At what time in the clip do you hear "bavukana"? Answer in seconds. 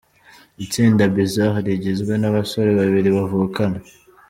3.17-3.77